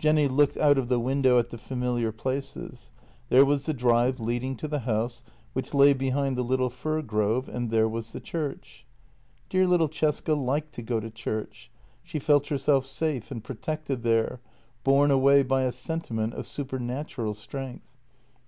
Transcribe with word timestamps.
Jenny 0.00 0.26
looked 0.26 0.56
out 0.56 0.78
of 0.78 0.88
the 0.88 0.98
window 0.98 1.38
at 1.38 1.50
the 1.50 1.56
familiar 1.56 2.10
places; 2.10 2.90
there 3.28 3.44
was 3.44 3.66
the 3.66 3.72
drive 3.72 4.18
leading 4.18 4.56
to 4.56 4.66
the 4.66 4.80
house, 4.80 5.22
which 5.52 5.72
lay 5.72 5.92
behind 5.92 6.36
the 6.36 6.42
little 6.42 6.70
fir 6.70 7.02
grove, 7.02 7.48
and 7.48 7.70
there 7.70 7.88
was 7.88 8.10
the 8.10 8.18
church. 8.18 8.84
Dear 9.48 9.68
little 9.68 9.88
Cesca 9.88 10.34
liked 10.34 10.72
to 10.72 10.82
go 10.82 10.98
to 10.98 11.08
church; 11.08 11.70
she 12.02 12.18
felt 12.18 12.48
herself 12.48 12.84
safe 12.84 13.30
and 13.30 13.44
pro 13.44 13.54
tected 13.54 14.02
there, 14.02 14.40
borne 14.82 15.12
away 15.12 15.44
by 15.44 15.62
a 15.62 15.70
sentiment 15.70 16.34
of 16.34 16.48
supernatural 16.48 17.32
strength. 17.32 17.86